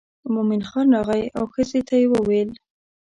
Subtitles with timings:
[0.33, 2.49] مومن خان راغی او ښځې ته یې وویل.